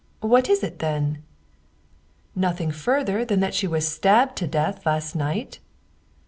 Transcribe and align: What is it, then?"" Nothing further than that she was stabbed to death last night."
What 0.21 0.49
is 0.49 0.63
it, 0.63 0.79
then?"" 0.79 1.21
Nothing 2.35 2.71
further 2.71 3.23
than 3.23 3.39
that 3.41 3.53
she 3.53 3.67
was 3.67 3.87
stabbed 3.87 4.35
to 4.37 4.47
death 4.47 4.83
last 4.83 5.15
night." 5.15 5.59